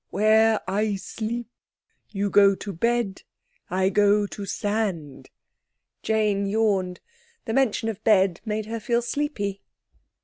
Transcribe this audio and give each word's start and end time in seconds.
"Where 0.09 0.59
I 0.67 0.95
sleep. 0.95 1.45
You 2.09 2.31
go 2.31 2.55
to 2.55 2.73
bed. 2.73 3.21
I 3.69 3.89
go 3.89 4.25
to 4.25 4.47
sand." 4.47 5.29
Jane 6.01 6.47
yawned; 6.47 7.01
the 7.45 7.53
mention 7.53 7.87
of 7.87 8.03
bed 8.03 8.41
made 8.43 8.65
her 8.65 8.79
feel 8.79 9.03
sleepy. 9.03 9.61